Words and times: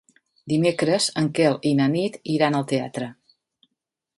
Dimecres 0.53 1.09
en 1.21 1.29
Quel 1.39 1.59
i 1.73 1.73
na 1.81 1.87
Nit 1.97 2.17
iran 2.37 2.59
al 2.61 2.67
teatre. 2.73 3.11